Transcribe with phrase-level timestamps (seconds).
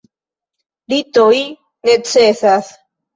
[0.93, 1.41] Ritoj
[1.89, 2.73] necesas.